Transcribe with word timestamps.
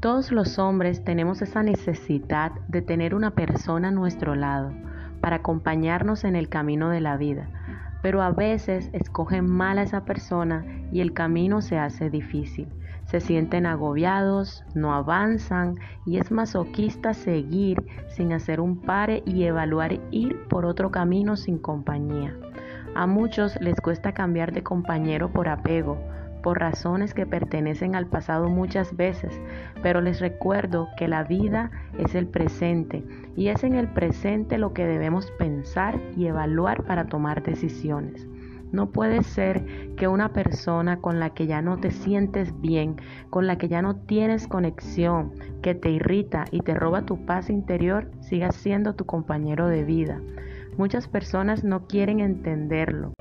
Todos 0.00 0.30
los 0.30 0.58
hombres 0.58 1.02
tenemos 1.04 1.40
esa 1.40 1.62
necesidad 1.62 2.52
de 2.68 2.82
tener 2.82 3.14
una 3.14 3.30
persona 3.30 3.88
a 3.88 3.92
nuestro 3.92 4.34
lado 4.34 4.72
para 5.22 5.36
acompañarnos 5.36 6.24
en 6.24 6.36
el 6.36 6.50
camino 6.50 6.90
de 6.90 7.00
la 7.00 7.16
vida, 7.16 7.48
pero 8.02 8.20
a 8.20 8.30
veces 8.30 8.90
escogen 8.92 9.50
mal 9.50 9.78
a 9.78 9.82
esa 9.82 10.04
persona 10.04 10.66
y 10.92 11.00
el 11.00 11.14
camino 11.14 11.62
se 11.62 11.78
hace 11.78 12.10
difícil. 12.10 12.68
Se 13.06 13.20
sienten 13.20 13.64
agobiados, 13.64 14.64
no 14.74 14.92
avanzan 14.92 15.76
y 16.04 16.18
es 16.18 16.30
masoquista 16.30 17.14
seguir 17.14 17.82
sin 18.08 18.34
hacer 18.34 18.60
un 18.60 18.82
pare 18.82 19.22
y 19.24 19.44
evaluar 19.44 19.98
ir 20.10 20.46
por 20.48 20.66
otro 20.66 20.90
camino 20.90 21.36
sin 21.36 21.58
compañía. 21.58 22.36
A 22.94 23.06
muchos 23.06 23.58
les 23.62 23.80
cuesta 23.80 24.12
cambiar 24.12 24.52
de 24.52 24.62
compañero 24.62 25.32
por 25.32 25.48
apego, 25.48 25.98
por 26.46 26.60
razones 26.60 27.12
que 27.12 27.26
pertenecen 27.26 27.96
al 27.96 28.06
pasado 28.06 28.48
muchas 28.48 28.96
veces, 28.96 29.36
pero 29.82 30.00
les 30.00 30.20
recuerdo 30.20 30.86
que 30.96 31.08
la 31.08 31.24
vida 31.24 31.72
es 31.98 32.14
el 32.14 32.28
presente 32.28 33.02
y 33.34 33.48
es 33.48 33.64
en 33.64 33.74
el 33.74 33.88
presente 33.88 34.56
lo 34.56 34.72
que 34.72 34.86
debemos 34.86 35.28
pensar 35.40 36.00
y 36.16 36.26
evaluar 36.26 36.84
para 36.84 37.06
tomar 37.06 37.42
decisiones. 37.42 38.28
No 38.70 38.90
puede 38.90 39.24
ser 39.24 39.66
que 39.96 40.06
una 40.06 40.32
persona 40.32 41.00
con 41.00 41.18
la 41.18 41.30
que 41.30 41.48
ya 41.48 41.62
no 41.62 41.78
te 41.78 41.90
sientes 41.90 42.52
bien, 42.60 42.94
con 43.28 43.48
la 43.48 43.58
que 43.58 43.66
ya 43.66 43.82
no 43.82 43.96
tienes 43.96 44.46
conexión, 44.46 45.32
que 45.62 45.74
te 45.74 45.90
irrita 45.90 46.44
y 46.52 46.60
te 46.60 46.74
roba 46.74 47.02
tu 47.02 47.26
paz 47.26 47.50
interior, 47.50 48.08
siga 48.20 48.52
siendo 48.52 48.94
tu 48.94 49.04
compañero 49.04 49.66
de 49.66 49.82
vida. 49.82 50.20
Muchas 50.76 51.08
personas 51.08 51.64
no 51.64 51.88
quieren 51.88 52.20
entenderlo. 52.20 53.15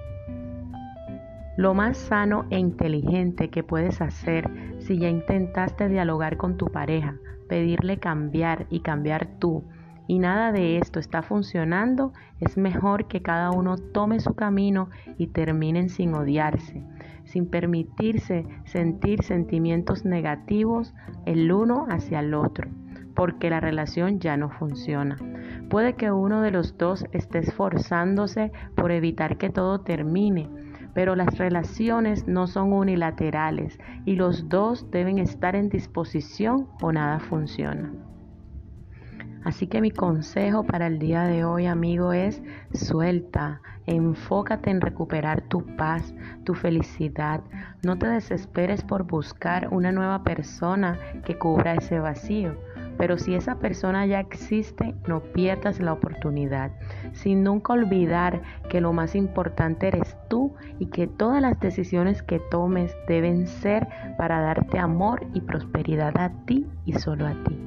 Lo 1.57 1.73
más 1.73 1.97
sano 1.97 2.45
e 2.49 2.59
inteligente 2.59 3.49
que 3.49 3.63
puedes 3.63 4.01
hacer 4.01 4.49
si 4.79 4.97
ya 4.99 5.09
intentaste 5.09 5.87
dialogar 5.87 6.35
con 6.35 6.57
tu 6.57 6.67
pareja, 6.67 7.15
pedirle 7.47 7.97
cambiar 7.97 8.67
y 8.69 8.81
cambiar 8.81 9.27
tú, 9.39 9.63
y 10.07 10.19
nada 10.19 10.51
de 10.51 10.77
esto 10.77 10.99
está 10.99 11.21
funcionando, 11.21 12.13
es 12.39 12.57
mejor 12.57 13.07
que 13.07 13.21
cada 13.21 13.51
uno 13.51 13.77
tome 13.77 14.19
su 14.19 14.35
camino 14.35 14.89
y 15.17 15.27
terminen 15.27 15.89
sin 15.89 16.13
odiarse, 16.13 16.83
sin 17.23 17.47
permitirse 17.47 18.45
sentir 18.65 19.23
sentimientos 19.23 20.05
negativos 20.05 20.93
el 21.25 21.51
uno 21.51 21.87
hacia 21.89 22.19
el 22.19 22.33
otro, 22.33 22.69
porque 23.15 23.49
la 23.49 23.61
relación 23.61 24.19
ya 24.19 24.37
no 24.37 24.49
funciona. 24.49 25.17
Puede 25.69 25.93
que 25.93 26.11
uno 26.11 26.41
de 26.41 26.51
los 26.51 26.77
dos 26.77 27.05
esté 27.11 27.39
esforzándose 27.39 28.51
por 28.75 28.91
evitar 28.91 29.37
que 29.37 29.49
todo 29.49 29.81
termine, 29.81 30.49
pero 30.95 31.15
las 31.15 31.37
relaciones 31.37 32.25
no 32.25 32.47
son 32.47 32.73
unilaterales 32.73 33.77
y 34.05 34.15
los 34.15 34.49
dos 34.49 34.89
deben 34.89 35.19
estar 35.19 35.55
en 35.55 35.69
disposición 35.69 36.69
o 36.81 36.91
nada 36.91 37.19
funciona. 37.19 37.91
Así 39.43 39.67
que 39.67 39.81
mi 39.81 39.91
consejo 39.91 40.63
para 40.63 40.87
el 40.87 40.97
día 40.97 41.23
de 41.23 41.45
hoy, 41.45 41.67
amigo, 41.67 42.13
es 42.13 42.41
suelta, 42.73 43.61
enfócate 43.85 44.71
en 44.71 44.81
recuperar 44.81 45.41
tu 45.41 45.63
paz, 45.75 46.15
tu 46.45 46.55
felicidad. 46.55 47.41
No 47.83 47.95
te 47.95 48.07
desesperes 48.07 48.81
por 48.83 49.03
buscar 49.03 49.67
una 49.71 49.91
nueva 49.91 50.23
persona 50.23 50.97
que 51.25 51.37
cubra 51.37 51.75
ese 51.75 51.99
vacío. 51.99 52.55
Pero 52.97 53.17
si 53.17 53.35
esa 53.35 53.55
persona 53.55 54.05
ya 54.05 54.19
existe, 54.19 54.95
no 55.07 55.21
pierdas 55.21 55.79
la 55.79 55.93
oportunidad, 55.93 56.71
sin 57.13 57.43
nunca 57.43 57.73
olvidar 57.73 58.41
que 58.69 58.81
lo 58.81 58.93
más 58.93 59.15
importante 59.15 59.87
eres 59.87 60.17
tú 60.29 60.53
y 60.79 60.87
que 60.87 61.07
todas 61.07 61.41
las 61.41 61.59
decisiones 61.59 62.23
que 62.23 62.39
tomes 62.39 62.95
deben 63.07 63.47
ser 63.47 63.87
para 64.17 64.39
darte 64.41 64.79
amor 64.79 65.25
y 65.33 65.41
prosperidad 65.41 66.17
a 66.17 66.31
ti 66.45 66.65
y 66.85 66.93
solo 66.93 67.27
a 67.27 67.33
ti. 67.43 67.64